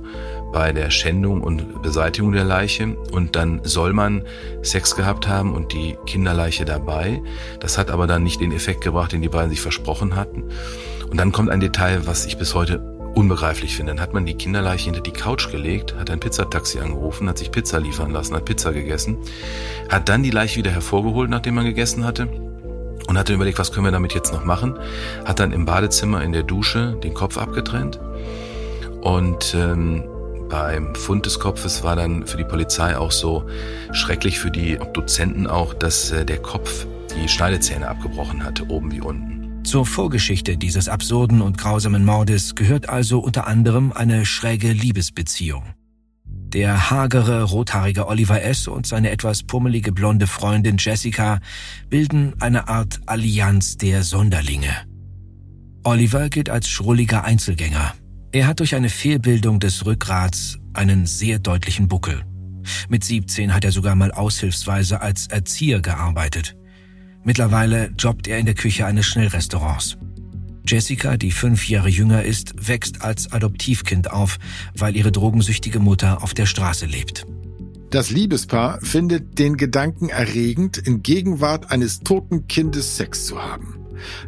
bei 0.53 0.73
der 0.73 0.91
Schändung 0.91 1.41
und 1.41 1.81
Beseitigung 1.81 2.33
der 2.33 2.43
Leiche. 2.43 2.95
Und 3.11 3.35
dann 3.35 3.61
soll 3.63 3.93
man 3.93 4.23
Sex 4.61 4.95
gehabt 4.95 5.27
haben 5.27 5.55
und 5.55 5.73
die 5.73 5.97
Kinderleiche 6.05 6.65
dabei. 6.65 7.21
Das 7.59 7.79
hat 7.79 7.89
aber 7.89 8.05
dann 8.05 8.23
nicht 8.23 8.39
den 8.39 8.51
Effekt 8.51 8.81
gebracht, 8.81 9.11
den 9.11 9.23
die 9.23 9.29
beiden 9.29 9.49
sich 9.49 9.61
versprochen 9.61 10.15
hatten. 10.15 10.43
Und 11.09 11.17
dann 11.17 11.31
kommt 11.31 11.49
ein 11.49 11.59
Detail, 11.59 12.05
was 12.05 12.25
ich 12.25 12.37
bis 12.37 12.53
heute 12.53 12.90
unbegreiflich 13.13 13.75
finde. 13.75 13.93
Dann 13.93 14.01
hat 14.01 14.13
man 14.13 14.25
die 14.25 14.35
Kinderleiche 14.35 14.85
hinter 14.85 15.01
die 15.01 15.11
Couch 15.11 15.51
gelegt, 15.51 15.95
hat 15.95 16.09
ein 16.09 16.19
Pizzataxi 16.19 16.79
angerufen, 16.79 17.27
hat 17.27 17.37
sich 17.37 17.51
Pizza 17.51 17.79
liefern 17.79 18.11
lassen, 18.11 18.35
hat 18.35 18.45
Pizza 18.45 18.71
gegessen, 18.71 19.17
hat 19.89 20.09
dann 20.09 20.23
die 20.23 20.31
Leiche 20.31 20.57
wieder 20.57 20.71
hervorgeholt, 20.71 21.29
nachdem 21.29 21.55
man 21.55 21.65
gegessen 21.65 22.05
hatte 22.05 22.27
und 23.07 23.17
hat 23.17 23.29
dann 23.29 23.35
überlegt, 23.35 23.59
was 23.59 23.71
können 23.71 23.85
wir 23.85 23.91
damit 23.91 24.13
jetzt 24.13 24.31
noch 24.33 24.45
machen, 24.45 24.77
hat 25.25 25.39
dann 25.39 25.51
im 25.51 25.65
Badezimmer 25.65 26.23
in 26.23 26.31
der 26.31 26.43
Dusche 26.43 26.97
den 27.03 27.13
Kopf 27.13 27.37
abgetrennt 27.37 27.99
und 29.01 29.55
ähm, 29.55 30.03
beim 30.49 30.93
Fund 30.95 31.25
des 31.25 31.39
Kopfes 31.39 31.83
war 31.83 31.95
dann 31.95 32.27
für 32.27 32.37
die 32.37 32.43
Polizei 32.43 32.97
auch 32.97 33.11
so 33.11 33.45
schrecklich 33.93 34.37
für 34.37 34.51
die 34.51 34.77
Dozenten 34.93 35.47
auch, 35.47 35.73
dass 35.73 36.11
äh, 36.11 36.25
der 36.25 36.39
Kopf 36.39 36.85
die 37.15 37.27
Schneidezähne 37.27 37.87
abgebrochen 37.87 38.43
hatte, 38.43 38.69
oben 38.69 38.91
wie 38.91 39.01
unten. 39.01 39.40
Zur 39.63 39.85
Vorgeschichte 39.85 40.57
dieses 40.57 40.89
absurden 40.89 41.41
und 41.41 41.57
grausamen 41.57 42.03
Mordes 42.03 42.55
gehört 42.55 42.89
also 42.89 43.19
unter 43.19 43.47
anderem 43.47 43.93
eine 43.93 44.25
schräge 44.25 44.71
Liebesbeziehung. 44.71 45.63
Der 46.25 46.89
hagere, 46.89 47.43
rothaarige 47.43 48.07
Oliver 48.07 48.41
S. 48.41 48.67
und 48.67 48.85
seine 48.85 49.11
etwas 49.11 49.43
pummelige 49.43 49.93
blonde 49.93 50.27
Freundin 50.27 50.75
Jessica 50.77 51.39
bilden 51.89 52.33
eine 52.41 52.67
Art 52.67 52.99
Allianz 53.05 53.77
der 53.77 54.03
Sonderlinge. 54.03 54.75
Oliver 55.83 56.27
gilt 56.29 56.49
als 56.49 56.67
schrulliger 56.67 57.23
Einzelgänger. 57.23 57.93
Er 58.33 58.47
hat 58.47 58.59
durch 58.59 58.75
eine 58.75 58.89
Fehlbildung 58.89 59.59
des 59.59 59.85
Rückgrats 59.85 60.57
einen 60.73 61.05
sehr 61.05 61.39
deutlichen 61.39 61.87
Buckel. 61.87 62.23
Mit 62.89 63.03
17 63.03 63.53
hat 63.53 63.63
er 63.63 63.71
sogar 63.71 63.95
mal 63.95 64.11
aushilfsweise 64.11 65.01
als 65.01 65.27
Erzieher 65.27 65.81
gearbeitet. 65.81 66.55
Mittlerweile 67.23 67.91
jobbt 67.97 68.27
er 68.27 68.39
in 68.39 68.45
der 68.45 68.55
Küche 68.55 68.85
eines 68.85 69.05
Schnellrestaurants. 69.05 69.97
Jessica, 70.67 71.17
die 71.17 71.31
fünf 71.31 71.67
Jahre 71.67 71.89
jünger 71.89 72.23
ist, 72.23 72.67
wächst 72.67 73.01
als 73.01 73.31
Adoptivkind 73.31 74.11
auf, 74.11 74.37
weil 74.75 74.95
ihre 74.95 75.11
drogensüchtige 75.11 75.79
Mutter 75.79 76.23
auf 76.23 76.33
der 76.33 76.45
Straße 76.45 76.85
lebt. 76.85 77.25
Das 77.89 78.09
Liebespaar 78.09 78.79
findet 78.81 79.37
den 79.37 79.57
Gedanken 79.57 80.09
erregend, 80.09 80.77
in 80.77 81.03
Gegenwart 81.03 81.71
eines 81.71 81.99
toten 81.99 82.47
Kindes 82.47 82.95
Sex 82.95 83.25
zu 83.25 83.41
haben. 83.41 83.80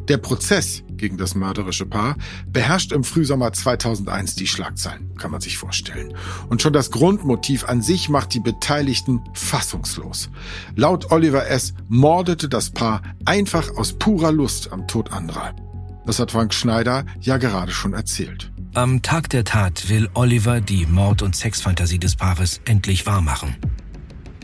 Der 0.08 0.18
Prozess 0.18 0.84
gegen 0.89 1.18
das 1.18 1.36
mörderische 1.36 1.86
Paar 1.86 2.15
beherrscht 2.48 2.92
im 2.92 3.03
Frühsommer 3.03 3.53
2001 3.53 4.36
die 4.36 4.48
Schlagzeilen, 4.48 5.15
kann 5.18 5.32
man 5.32 5.42
sich 5.42 5.58
vorstellen. 5.58 6.13
Und 6.50 6.62
schon 6.62 6.74
das 6.74 6.92
Grundmotiv 6.92 7.65
an 7.65 7.82
sich 7.82 8.10
macht 8.10 8.34
die 8.34 8.39
Beteiligten 8.39 9.22
fassungslos. 9.34 10.30
Laut 10.75 11.12
Oliver 11.12 11.48
S. 11.48 11.74
mordete 11.88 12.50
das 12.50 12.70
Paar 12.70 13.01
einfach 13.25 13.75
aus 13.75 13.94
purer 13.94 14.32
Lust 14.32 14.72
am 14.72 14.88
Tod 14.88 15.12
anderer. 15.12 15.56
Das 16.06 16.20
hat 16.20 16.32
Frank 16.32 16.53
Schneider 16.53 17.06
ja 17.22 17.38
gerade 17.38 17.72
schon 17.72 17.94
erzählt. 17.94 18.51
Am 18.74 19.01
Tag 19.01 19.30
der 19.30 19.44
Tat 19.44 19.89
will 19.89 20.10
Oliver 20.15 20.60
die 20.60 20.86
Mord- 20.88 21.22
und 21.22 21.36
Sexfantasie 21.36 22.00
des 22.00 22.15
Paares 22.15 22.60
endlich 22.65 23.06
wahrmachen. 23.06 23.56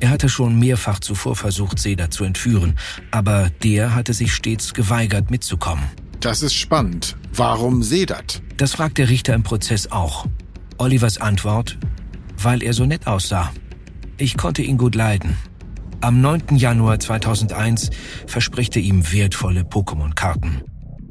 Er 0.01 0.09
hatte 0.09 0.29
schon 0.29 0.57
mehrfach 0.57 0.99
zuvor 0.99 1.35
versucht, 1.35 1.79
Seda 1.79 2.09
zu 2.09 2.23
entführen, 2.23 2.75
aber 3.11 3.49
der 3.63 3.95
hatte 3.95 4.13
sich 4.13 4.33
stets 4.33 4.73
geweigert 4.73 5.29
mitzukommen. 5.29 5.83
Das 6.19 6.41
ist 6.41 6.53
spannend. 6.53 7.17
Warum 7.33 7.83
Sedat? 7.83 8.41
Das 8.57 8.73
fragt 8.73 8.97
der 8.97 9.09
Richter 9.09 9.33
im 9.33 9.43
Prozess 9.43 9.91
auch. 9.91 10.25
Olivers 10.77 11.19
Antwort, 11.19 11.77
weil 12.37 12.63
er 12.63 12.73
so 12.73 12.85
nett 12.85 13.07
aussah. 13.07 13.51
Ich 14.17 14.37
konnte 14.37 14.61
ihn 14.61 14.77
gut 14.77 14.95
leiden. 14.95 15.37
Am 16.01 16.21
9. 16.21 16.55
Januar 16.55 16.99
2001 16.99 17.89
verspricht 18.25 18.75
er 18.77 18.81
ihm 18.81 19.11
wertvolle 19.11 19.61
Pokémon-Karten. 19.61 20.61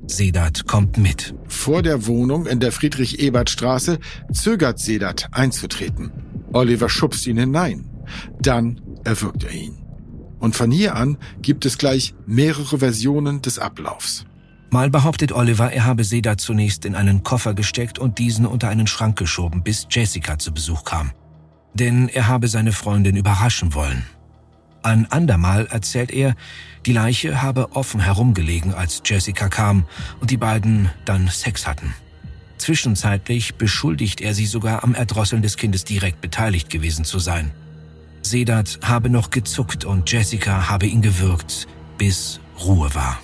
Sedat 0.07 0.66
kommt 0.66 0.97
mit. 0.97 1.35
Vor 1.47 1.83
der 1.83 2.07
Wohnung 2.07 2.47
in 2.47 2.61
der 2.61 2.73
Friedrich-Ebert-Straße 2.73 3.99
zögert 4.33 4.78
Sedat 4.78 5.28
einzutreten. 5.33 6.11
Oliver 6.52 6.88
schubst 6.88 7.26
ihn 7.26 7.38
hinein. 7.38 7.88
Dann 8.40 8.80
erwürgt 9.04 9.44
er 9.44 9.52
ihn. 9.52 9.78
Und 10.38 10.56
von 10.56 10.70
hier 10.70 10.94
an 10.94 11.18
gibt 11.42 11.66
es 11.66 11.78
gleich 11.78 12.14
mehrere 12.26 12.78
Versionen 12.78 13.42
des 13.42 13.58
Ablaufs. 13.58 14.24
Mal 14.70 14.90
behauptet 14.90 15.32
Oliver, 15.32 15.72
er 15.72 15.86
habe 15.86 16.04
Sedat 16.04 16.40
zunächst 16.40 16.84
in 16.84 16.94
einen 16.94 17.22
Koffer 17.22 17.54
gesteckt 17.54 17.98
und 17.98 18.18
diesen 18.18 18.44
unter 18.44 18.68
einen 18.68 18.86
Schrank 18.86 19.18
geschoben, 19.18 19.62
bis 19.62 19.86
Jessica 19.90 20.38
zu 20.38 20.52
Besuch 20.52 20.84
kam. 20.84 21.12
Denn 21.72 22.08
er 22.08 22.28
habe 22.28 22.48
seine 22.48 22.72
Freundin 22.72 23.16
überraschen 23.16 23.72
wollen. 23.74 24.04
Ein 24.82 25.10
andermal 25.10 25.66
erzählt 25.66 26.10
er, 26.10 26.34
die 26.86 26.92
Leiche 26.92 27.42
habe 27.42 27.72
offen 27.72 28.00
herumgelegen, 28.00 28.74
als 28.74 29.02
Jessica 29.04 29.48
kam 29.48 29.84
und 30.20 30.30
die 30.30 30.36
beiden 30.36 30.90
dann 31.04 31.28
Sex 31.28 31.66
hatten. 31.66 31.94
Zwischenzeitlich 32.58 33.54
beschuldigt 33.54 34.20
er 34.20 34.34
sie 34.34 34.46
sogar 34.46 34.84
am 34.84 34.94
Erdrosseln 34.94 35.42
des 35.42 35.56
Kindes 35.56 35.84
direkt 35.84 36.20
beteiligt 36.20 36.70
gewesen 36.70 37.04
zu 37.04 37.18
sein. 37.18 37.52
Sedat 38.22 38.80
habe 38.82 39.10
noch 39.10 39.30
gezuckt 39.30 39.84
und 39.84 40.10
Jessica 40.10 40.68
habe 40.68 40.87
ihn 40.87 41.02
gewürgt, 41.02 41.66
bis 41.96 42.40
Ruhe 42.60 42.94
war. 42.94 43.18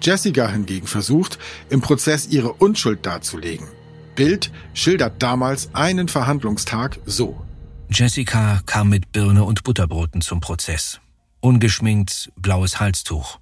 Jessica 0.00 0.48
hingegen 0.48 0.86
versucht, 0.86 1.38
im 1.68 1.80
Prozess 1.80 2.28
ihre 2.28 2.52
Unschuld 2.52 3.04
darzulegen. 3.04 3.66
Bild 4.14 4.50
schildert 4.72 5.22
damals 5.22 5.74
einen 5.74 6.08
Verhandlungstag 6.08 6.98
so. 7.04 7.42
Jessica 7.90 8.60
kam 8.66 8.88
mit 8.88 9.12
Birne 9.12 9.44
und 9.44 9.62
Butterbroten 9.62 10.20
zum 10.20 10.40
Prozess. 10.40 11.00
Ungeschminkt, 11.40 12.32
blaues 12.36 12.80
Halstuch. 12.80 13.38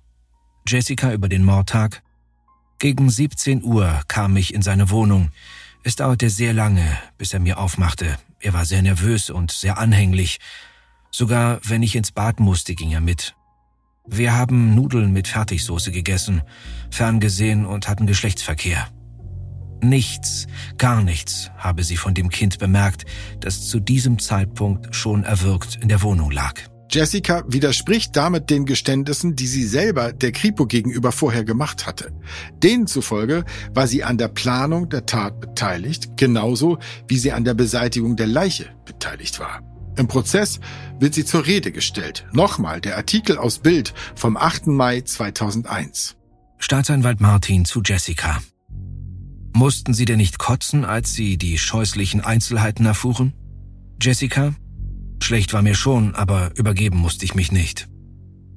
Jessica 0.67 1.13
über 1.13 1.29
den 1.29 1.45
Mordtag. 1.45 2.03
Gegen 2.79 3.09
17 3.09 3.63
Uhr 3.63 4.01
kam 4.09 4.37
ich 4.37 4.53
in 4.53 4.63
seine 4.63 4.91
Wohnung. 4.91 5.31
Es 5.83 5.97
dauerte 5.97 6.29
sehr 6.29 6.53
lange, 6.53 6.99
bis 7.19 7.33
er 7.33 7.41
mir 7.41 7.59
aufmachte. 7.59 8.19
Er 8.41 8.53
war 8.53 8.65
sehr 8.65 8.83
nervös 8.83 9.31
und 9.31 9.51
sehr 9.53 9.79
anhänglich. 9.79 10.41
Sogar 11.17 11.61
wenn 11.63 11.85
ich 11.85 11.95
ins 11.95 12.11
Bad 12.11 12.41
musste, 12.41 12.75
ging 12.75 12.91
er 12.91 13.01
mit. 13.01 13.37
Wir 14.05 14.37
haben 14.37 14.75
Nudeln 14.75 15.13
mit 15.13 15.29
Fertigsoße 15.29 15.93
gegessen, 15.93 16.43
ferngesehen 16.91 17.67
und 17.67 17.87
hatten 17.87 18.09
Geschlechtsverkehr. 18.09 18.89
Nichts, 19.81 20.49
gar 20.77 21.05
nichts 21.05 21.53
habe 21.57 21.85
sie 21.85 21.97
von 21.97 22.15
dem 22.15 22.31
Kind 22.31 22.59
bemerkt, 22.59 23.05
das 23.39 23.69
zu 23.69 23.79
diesem 23.79 24.19
Zeitpunkt 24.19 24.93
schon 24.93 25.23
erwürgt 25.23 25.79
in 25.81 25.89
der 25.89 26.03
Wohnung 26.03 26.33
lag. 26.33 26.55
Jessica 26.91 27.45
widerspricht 27.47 28.17
damit 28.17 28.51
den 28.51 28.67
Geständnissen, 28.67 29.37
die 29.37 29.47
sie 29.47 29.69
selber 29.69 30.13
der 30.13 30.33
Kripo 30.33 30.67
gegenüber 30.67 31.13
vorher 31.13 31.45
gemacht 31.45 31.87
hatte. 31.87 32.13
Denen 32.61 32.89
zufolge 32.89 33.45
war 33.73 33.87
sie 33.87 34.03
an 34.03 34.19
der 34.19 34.29
Planung 34.29 34.89
der 34.89 35.07
Tat 35.07 35.39
beteiligt, 35.39 36.17
genauso 36.17 36.79
wie 37.07 37.19
sie 37.19 37.31
an 37.31 37.45
der 37.45 37.55
Beseitigung 37.55 38.17
der 38.17 38.27
Leiche 38.27 38.67
beteiligt 38.85 39.39
war. 39.39 39.63
Im 39.97 40.09
Prozess 40.09 40.61
wird 40.99 41.15
sie 41.15 41.25
zur 41.25 41.47
Rede 41.47 41.73
gestellt. 41.73 42.27
Nochmal 42.33 42.81
der 42.81 42.97
Artikel 42.97 43.39
aus 43.39 43.59
Bild 43.59 43.95
vom 44.15 44.37
8. 44.37 44.67
Mai 44.69 45.01
2001. 45.03 46.17
Staatsanwalt 46.59 47.21
Martin 47.21 47.65
zu 47.65 47.83
Jessica. 47.85 48.41
Mussten 49.53 49.95
Sie 49.95 50.05
denn 50.05 50.17
nicht 50.17 50.39
kotzen, 50.39 50.85
als 50.85 51.15
Sie 51.15 51.39
die 51.39 51.59
scheußlichen 51.59 52.23
Einzelheiten 52.23 52.87
erfuhren? 52.87 53.35
Jessica? 54.03 54.55
Schlecht 55.23 55.53
war 55.53 55.63
mir 55.63 55.75
schon, 55.75 56.15
aber 56.15 56.51
übergeben 56.57 56.99
musste 56.99 57.25
ich 57.25 57.35
mich 57.35 57.53
nicht. 57.53 57.89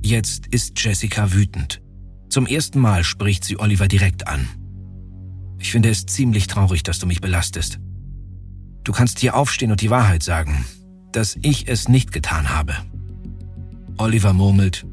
Jetzt 0.02 0.48
ist 0.48 0.84
Jessica 0.84 1.34
wütend. 1.34 1.82
Zum 2.30 2.46
ersten 2.46 2.80
Mal 2.80 3.04
spricht 3.04 3.44
sie 3.44 3.60
Oliver 3.60 3.88
direkt 3.88 4.28
an. 4.28 4.48
Ich 5.60 5.72
finde 5.72 5.90
es 5.90 6.06
ziemlich 6.06 6.48
traurig, 6.48 6.84
dass 6.84 7.00
du 7.00 7.08
mich 7.08 7.22
belastest. 7.22 7.80
Du 8.84 8.92
kannst 8.92 9.20
hier 9.20 9.36
aufstehen 9.36 9.72
und 9.72 9.82
die 9.82 9.90
Wahrheit 9.90 10.24
sagen, 10.24 10.66
dass 11.12 11.38
ich 11.42 11.68
es 11.68 11.88
nicht 11.88 12.12
getan 12.12 12.50
habe. 12.50 12.76
Oliver 13.98 14.34
murmelt, 14.34 14.86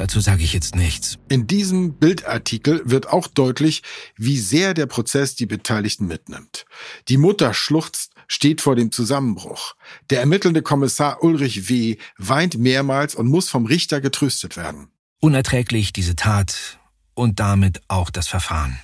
Dazu 0.00 0.20
sage 0.20 0.42
ich 0.42 0.54
jetzt 0.54 0.76
nichts. 0.76 1.18
In 1.28 1.46
diesem 1.46 1.94
Bildartikel 1.98 2.80
wird 2.84 3.08
auch 3.08 3.26
deutlich, 3.26 3.82
wie 4.16 4.38
sehr 4.38 4.72
der 4.72 4.86
Prozess 4.86 5.34
die 5.34 5.44
Beteiligten 5.44 6.06
mitnimmt. 6.06 6.64
Die 7.08 7.18
Mutter 7.18 7.52
schluchzt, 7.52 8.12
steht 8.26 8.62
vor 8.62 8.76
dem 8.76 8.92
Zusammenbruch. 8.92 9.74
Der 10.08 10.20
ermittelnde 10.20 10.62
Kommissar 10.62 11.22
Ulrich 11.22 11.68
W. 11.68 11.96
weint 12.16 12.56
mehrmals 12.56 13.14
und 13.14 13.26
muss 13.26 13.50
vom 13.50 13.66
Richter 13.66 14.00
getröstet 14.00 14.56
werden. 14.56 14.88
Unerträglich 15.20 15.92
diese 15.92 16.16
Tat 16.16 16.78
und 17.12 17.40
damit 17.40 17.82
auch 17.88 18.08
das 18.08 18.26
Verfahren. 18.26 18.78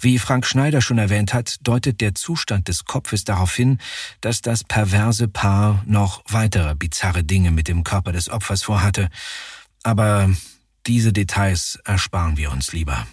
Wie 0.00 0.18
Frank 0.18 0.46
Schneider 0.46 0.80
schon 0.80 0.98
erwähnt 0.98 1.34
hat, 1.34 1.56
deutet 1.62 2.00
der 2.00 2.14
Zustand 2.14 2.68
des 2.68 2.84
Kopfes 2.84 3.24
darauf 3.24 3.54
hin, 3.54 3.78
dass 4.20 4.42
das 4.42 4.64
perverse 4.64 5.28
Paar 5.28 5.82
noch 5.86 6.22
weitere 6.28 6.74
bizarre 6.74 7.24
Dinge 7.24 7.50
mit 7.50 7.68
dem 7.68 7.84
Körper 7.84 8.12
des 8.12 8.28
Opfers 8.28 8.62
vorhatte 8.62 9.08
aber 9.86 10.34
diese 10.84 11.12
Details 11.12 11.78
ersparen 11.84 12.36
wir 12.36 12.50
uns 12.50 12.72
lieber. 12.72 13.06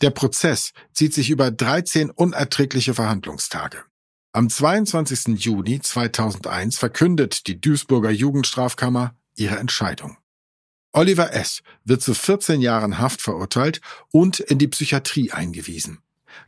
Der 0.00 0.10
Prozess 0.10 0.72
zieht 0.94 1.12
sich 1.12 1.28
über 1.28 1.50
13 1.50 2.10
unerträgliche 2.10 2.94
Verhandlungstage. 2.94 3.84
Am 4.32 4.48
22. 4.48 5.38
Juni 5.44 5.80
2001 5.80 6.78
verkündet 6.78 7.46
die 7.46 7.60
Duisburger 7.60 8.10
Jugendstrafkammer 8.10 9.14
ihre 9.34 9.58
Entscheidung. 9.58 10.16
Oliver 10.98 11.32
S. 11.32 11.62
wird 11.84 12.02
zu 12.02 12.12
14 12.12 12.60
Jahren 12.60 12.98
Haft 12.98 13.22
verurteilt 13.22 13.80
und 14.10 14.40
in 14.40 14.58
die 14.58 14.66
Psychiatrie 14.66 15.30
eingewiesen. 15.30 16.00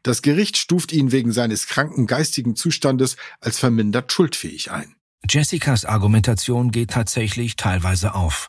Das 0.02 0.22
Gericht 0.22 0.56
stuft 0.56 0.90
ihn 0.90 1.12
wegen 1.12 1.30
seines 1.30 1.68
kranken 1.68 2.08
geistigen 2.08 2.56
Zustandes 2.56 3.14
als 3.38 3.60
vermindert 3.60 4.10
schuldfähig 4.10 4.72
ein. 4.72 4.96
Jessicas 5.28 5.84
Argumentation 5.84 6.72
geht 6.72 6.90
tatsächlich 6.90 7.54
teilweise 7.54 8.16
auf. 8.16 8.48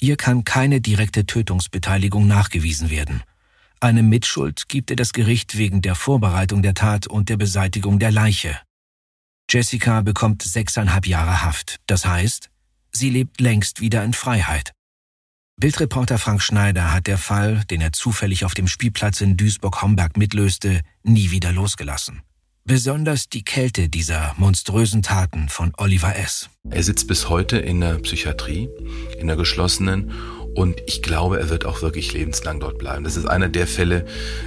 Ihr 0.00 0.16
kann 0.16 0.42
keine 0.42 0.80
direkte 0.80 1.24
Tötungsbeteiligung 1.24 2.26
nachgewiesen 2.26 2.90
werden. 2.90 3.22
Eine 3.78 4.02
Mitschuld 4.02 4.68
gibt 4.68 4.90
ihr 4.90 4.96
das 4.96 5.12
Gericht 5.12 5.56
wegen 5.56 5.82
der 5.82 5.94
Vorbereitung 5.94 6.62
der 6.62 6.74
Tat 6.74 7.06
und 7.06 7.28
der 7.28 7.36
Beseitigung 7.36 8.00
der 8.00 8.10
Leiche. 8.10 8.58
Jessica 9.48 10.00
bekommt 10.00 10.42
sechseinhalb 10.42 11.06
Jahre 11.06 11.44
Haft. 11.44 11.76
Das 11.86 12.06
heißt, 12.06 12.50
sie 12.90 13.10
lebt 13.10 13.40
längst 13.40 13.80
wieder 13.80 14.02
in 14.02 14.14
Freiheit. 14.14 14.72
Bildreporter 15.62 16.18
Frank 16.18 16.42
Schneider 16.42 16.92
hat 16.92 17.06
der 17.06 17.18
Fall, 17.18 17.62
den 17.70 17.80
er 17.80 17.92
zufällig 17.92 18.44
auf 18.44 18.52
dem 18.52 18.66
Spielplatz 18.66 19.20
in 19.20 19.36
Duisburg-Homberg 19.36 20.16
mitlöste, 20.16 20.80
nie 21.04 21.30
wieder 21.30 21.52
losgelassen. 21.52 22.22
Besonders 22.64 23.28
die 23.28 23.44
Kälte 23.44 23.88
dieser 23.88 24.34
monströsen 24.38 25.02
Taten 25.02 25.48
von 25.48 25.72
Oliver 25.76 26.16
S. 26.16 26.50
Er 26.68 26.82
sitzt 26.82 27.06
bis 27.06 27.28
heute 27.28 27.58
in 27.58 27.80
der 27.80 27.94
Psychiatrie, 28.00 28.68
in 29.20 29.28
der 29.28 29.36
geschlossenen 29.36 30.10
und 30.56 30.80
ich 30.88 31.00
glaube, 31.00 31.38
er 31.38 31.48
wird 31.48 31.64
auch 31.64 31.80
wirklich 31.80 32.12
lebenslang 32.12 32.58
dort 32.58 32.78
bleiben. 32.78 33.04
Das 33.04 33.16
ist 33.16 33.26
einer 33.26 33.48
der 33.48 33.68
Fälle, 33.68 34.04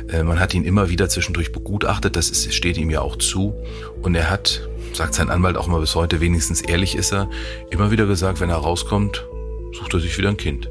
äh, 0.10 0.22
man 0.22 0.42
hat 0.42 0.54
ihn 0.54 0.66
immer 0.66 0.90
wieder 0.90 1.08
zwischendurch 1.08 1.54
begutachtet, 1.54 2.18
das 2.18 2.54
steht 2.54 2.76
ihm 2.76 2.90
ja 2.90 3.00
auch 3.00 3.16
zu. 3.16 3.56
Und 4.02 4.16
er 4.16 4.30
hat, 4.30 4.68
sagt 4.92 5.14
sein 5.14 5.30
Anwalt 5.30 5.56
auch 5.56 5.68
mal 5.68 5.80
bis 5.80 5.96
heute, 5.96 6.20
wenigstens 6.20 6.60
ehrlich 6.60 6.94
ist 6.94 7.14
er, 7.14 7.30
immer 7.72 7.90
wieder 7.90 8.06
gesagt, 8.06 8.42
wenn 8.42 8.50
er 8.50 8.58
rauskommt, 8.58 9.26
sucht 9.72 9.94
er 9.94 10.02
sich 10.02 10.18
wieder 10.18 10.28
ein 10.28 10.36
Kind. 10.36 10.68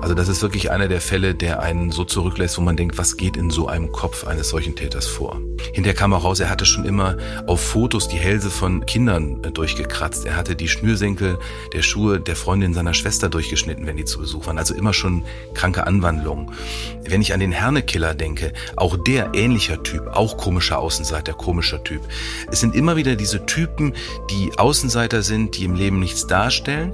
Also 0.00 0.14
das 0.14 0.28
ist 0.28 0.42
wirklich 0.42 0.70
einer 0.70 0.88
der 0.88 1.00
Fälle, 1.00 1.34
der 1.34 1.62
einen 1.62 1.90
so 1.90 2.04
zurücklässt, 2.04 2.58
wo 2.58 2.62
man 2.62 2.76
denkt, 2.76 2.98
was 2.98 3.16
geht 3.16 3.36
in 3.36 3.50
so 3.50 3.66
einem 3.66 3.92
Kopf 3.92 4.26
eines 4.26 4.50
solchen 4.50 4.76
Täters 4.76 5.06
vor. 5.06 5.40
Hinterher 5.72 5.94
kam 5.94 6.12
auch 6.12 6.24
raus, 6.24 6.38
er 6.38 6.50
hatte 6.50 6.66
schon 6.66 6.84
immer 6.84 7.16
auf 7.46 7.60
Fotos 7.60 8.08
die 8.08 8.18
Hälse 8.18 8.50
von 8.50 8.84
Kindern 8.84 9.42
äh, 9.42 9.50
durchgekratzt. 9.50 10.26
Er 10.26 10.36
hatte 10.36 10.54
die 10.54 10.68
Schnürsenkel 10.68 11.38
der 11.72 11.82
Schuhe 11.82 12.20
der 12.20 12.36
Freundin 12.36 12.74
seiner 12.74 12.94
Schwester 12.94 13.28
durchgeschnitten, 13.28 13.86
wenn 13.86 13.96
die 13.96 14.04
zu 14.04 14.18
Besuch 14.18 14.46
waren. 14.46 14.58
Also 14.58 14.74
immer 14.74 14.92
schon 14.92 15.24
kranke 15.54 15.86
Anwandlungen. 15.86 16.52
Wenn 17.08 17.22
ich 17.22 17.32
an 17.32 17.40
den 17.40 17.52
Hernekiller 17.52 18.14
denke, 18.14 18.52
auch 18.76 18.96
der 18.96 19.30
ähnlicher 19.34 19.82
Typ, 19.82 20.08
auch 20.08 20.36
komischer 20.36 20.78
Außenseiter, 20.78 21.32
komischer 21.32 21.82
Typ. 21.82 22.02
Es 22.50 22.60
sind 22.60 22.74
immer 22.74 22.96
wieder 22.96 23.16
diese 23.16 23.46
Typen, 23.46 23.94
die 24.30 24.58
Außenseiter 24.58 25.22
sind, 25.22 25.56
die 25.56 25.64
im 25.64 25.74
Leben 25.74 26.00
nichts 26.00 26.26
darstellen. 26.26 26.92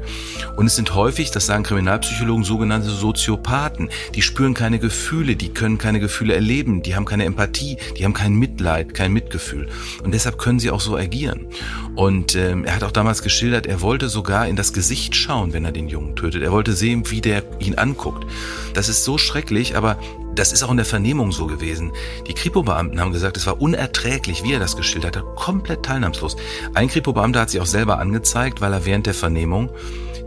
Und 0.56 0.66
es 0.66 0.76
sind 0.76 0.94
häufig, 0.94 1.30
das 1.30 1.46
sagen 1.46 1.64
Kriminalpsychologen, 1.64 2.44
sogenannte 2.44 2.91
Soziopathen. 2.94 3.90
Die 4.14 4.22
spüren 4.22 4.54
keine 4.54 4.78
Gefühle, 4.78 5.36
die 5.36 5.50
können 5.50 5.78
keine 5.78 6.00
Gefühle 6.00 6.34
erleben, 6.34 6.82
die 6.82 6.94
haben 6.94 7.04
keine 7.04 7.24
Empathie, 7.24 7.76
die 7.98 8.04
haben 8.04 8.14
kein 8.14 8.34
Mitleid, 8.34 8.94
kein 8.94 9.12
Mitgefühl. 9.12 9.68
Und 10.02 10.12
deshalb 10.12 10.38
können 10.38 10.58
sie 10.58 10.70
auch 10.70 10.80
so 10.80 10.96
agieren. 10.96 11.46
Und 11.94 12.34
ähm, 12.34 12.64
er 12.64 12.74
hat 12.76 12.84
auch 12.84 12.92
damals 12.92 13.22
geschildert, 13.22 13.66
er 13.66 13.80
wollte 13.80 14.08
sogar 14.08 14.46
in 14.48 14.56
das 14.56 14.72
Gesicht 14.72 15.14
schauen, 15.14 15.52
wenn 15.52 15.64
er 15.64 15.72
den 15.72 15.88
Jungen 15.88 16.16
tötet. 16.16 16.42
Er 16.42 16.52
wollte 16.52 16.72
sehen, 16.72 17.10
wie 17.10 17.20
der 17.20 17.42
ihn 17.60 17.76
anguckt. 17.76 18.26
Das 18.74 18.88
ist 18.88 19.04
so 19.04 19.18
schrecklich, 19.18 19.76
aber 19.76 19.98
das 20.34 20.52
ist 20.52 20.62
auch 20.62 20.70
in 20.70 20.78
der 20.78 20.86
Vernehmung 20.86 21.30
so 21.32 21.46
gewesen. 21.46 21.92
Die 22.26 22.34
Kripo-Beamten 22.34 23.00
haben 23.00 23.12
gesagt, 23.12 23.36
es 23.36 23.46
war 23.46 23.60
unerträglich, 23.60 24.42
wie 24.44 24.54
er 24.54 24.60
das 24.60 24.76
geschildert 24.76 25.16
hat, 25.16 25.24
komplett 25.36 25.84
teilnahmslos. 25.84 26.36
Ein 26.74 26.88
Kripo-Beamter 26.88 27.40
hat 27.40 27.50
sich 27.50 27.60
auch 27.60 27.66
selber 27.66 27.98
angezeigt, 27.98 28.60
weil 28.60 28.72
er 28.72 28.86
während 28.86 29.06
der 29.06 29.14
Vernehmung 29.14 29.70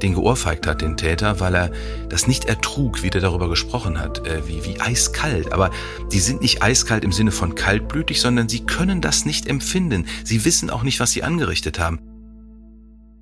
den 0.01 0.13
geohrfeigt 0.13 0.67
hat, 0.67 0.81
den 0.81 0.97
Täter, 0.97 1.39
weil 1.39 1.55
er 1.55 1.71
das 2.09 2.27
nicht 2.27 2.45
ertrug, 2.45 3.03
wie 3.03 3.09
der 3.09 3.21
darüber 3.21 3.49
gesprochen 3.49 3.99
hat, 3.99 4.27
äh, 4.27 4.47
wie, 4.47 4.63
wie 4.65 4.79
eiskalt. 4.79 5.51
Aber 5.51 5.71
die 6.11 6.19
sind 6.19 6.41
nicht 6.41 6.61
eiskalt 6.61 7.03
im 7.03 7.11
Sinne 7.11 7.31
von 7.31 7.55
kaltblütig, 7.55 8.21
sondern 8.21 8.49
sie 8.49 8.65
können 8.65 9.01
das 9.01 9.25
nicht 9.25 9.47
empfinden. 9.47 10.07
Sie 10.23 10.45
wissen 10.45 10.69
auch 10.69 10.83
nicht, 10.83 10.99
was 10.99 11.11
sie 11.11 11.23
angerichtet 11.23 11.79
haben. 11.79 11.99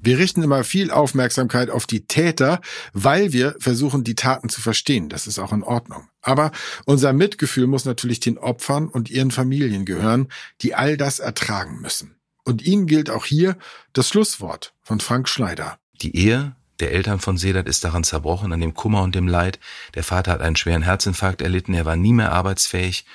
Wir 0.05 0.17
richten 0.17 0.43
immer 0.43 0.65
viel 0.65 0.91
Aufmerksamkeit 0.91 1.69
auf 1.69 1.87
die 1.87 2.05
Täter, 2.05 2.59
weil 2.91 3.31
wir 3.31 3.55
versuchen, 3.59 4.03
die 4.03 4.15
Taten 4.15 4.49
zu 4.49 4.59
verstehen. 4.59 5.07
Das 5.07 5.27
ist 5.27 5.39
auch 5.39 5.53
in 5.53 5.63
Ordnung. 5.63 6.09
Aber 6.21 6.51
unser 6.85 7.13
Mitgefühl 7.13 7.67
muss 7.67 7.85
natürlich 7.85 8.19
den 8.19 8.37
Opfern 8.37 8.89
und 8.89 9.09
ihren 9.09 9.31
Familien 9.31 9.85
gehören, 9.85 10.27
die 10.61 10.75
all 10.75 10.97
das 10.97 11.19
ertragen 11.19 11.79
müssen. 11.79 12.17
Und 12.43 12.61
ihnen 12.61 12.85
gilt 12.85 13.09
auch 13.09 13.25
hier 13.25 13.57
das 13.93 14.09
Schlusswort 14.09 14.73
von 14.81 14.99
Frank 14.99 15.29
Schneider. 15.29 15.77
Die 16.01 16.17
Ehe 16.17 16.57
der 16.83 16.91
Eltern 16.91 17.19
von 17.19 17.37
Sedat 17.37 17.67
ist 17.67 17.85
daran 17.85 18.03
zerbrochen, 18.03 18.51
an 18.51 18.59
dem 18.59 18.73
Kummer 18.73 19.03
und 19.03 19.15
dem 19.15 19.29
Leid. 19.29 19.57
Der 19.95 20.03
Vater 20.03 20.33
hat 20.33 20.41
einen 20.41 20.57
schweren 20.57 20.81
Herzinfarkt 20.81 21.41
erlitten, 21.41 21.73
er 21.73 21.85
war 21.85 21.95
nie 21.95 22.11
mehr 22.11 22.33
arbeitsfähig 22.33 23.05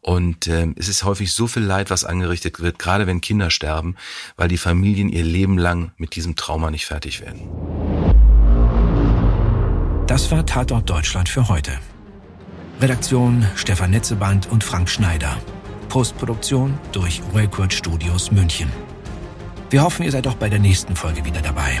und 0.00 0.46
äh, 0.46 0.68
es 0.76 0.86
ist 0.86 1.02
häufig 1.02 1.32
so 1.32 1.48
viel 1.48 1.64
Leid, 1.64 1.90
was 1.90 2.04
angerichtet 2.04 2.60
wird, 2.60 2.78
gerade 2.78 3.08
wenn 3.08 3.20
Kinder 3.20 3.50
sterben, 3.50 3.96
weil 4.36 4.46
die 4.46 4.58
Familien 4.58 5.08
ihr 5.08 5.24
Leben 5.24 5.58
lang 5.58 5.90
mit 5.96 6.14
diesem 6.14 6.36
Trauma 6.36 6.70
nicht 6.70 6.86
fertig 6.86 7.20
werden. 7.20 7.40
Das 10.06 10.30
war 10.30 10.46
Tatort 10.46 10.88
Deutschland 10.88 11.28
für 11.28 11.48
heute. 11.48 11.72
Redaktion 12.80 13.44
Stefan 13.56 13.90
Netzeband 13.90 14.48
und 14.52 14.62
Frank 14.62 14.88
Schneider. 14.88 15.36
Postproduktion 15.88 16.78
durch 16.92 17.20
Record 17.34 17.72
Studios 17.72 18.30
München. 18.30 18.70
Wir 19.70 19.82
hoffen, 19.82 20.04
ihr 20.04 20.12
seid 20.12 20.28
auch 20.28 20.36
bei 20.36 20.48
der 20.48 20.60
nächsten 20.60 20.94
Folge 20.94 21.24
wieder 21.24 21.42
dabei. 21.42 21.80